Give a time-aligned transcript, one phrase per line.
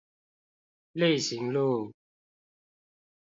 [0.93, 1.93] 力行路